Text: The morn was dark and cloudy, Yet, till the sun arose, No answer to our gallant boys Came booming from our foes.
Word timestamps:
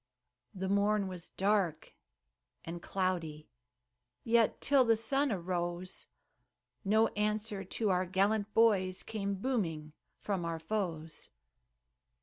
The 0.55 0.67
morn 0.67 1.07
was 1.07 1.29
dark 1.29 1.93
and 2.65 2.81
cloudy, 2.81 3.51
Yet, 4.23 4.59
till 4.59 4.83
the 4.83 4.97
sun 4.97 5.31
arose, 5.31 6.07
No 6.83 7.09
answer 7.09 7.63
to 7.63 7.91
our 7.91 8.07
gallant 8.07 8.51
boys 8.55 9.03
Came 9.03 9.35
booming 9.35 9.93
from 10.17 10.43
our 10.43 10.57
foes. 10.57 11.29